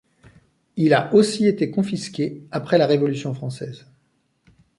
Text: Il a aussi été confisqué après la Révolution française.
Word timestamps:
Il 0.77 0.95
a 0.95 1.13
aussi 1.13 1.47
été 1.47 1.69
confisqué 1.69 2.41
après 2.49 2.79
la 2.79 2.87
Révolution 2.87 3.35
française. 3.35 3.85